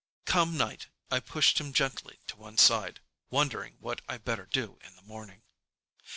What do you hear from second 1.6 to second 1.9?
him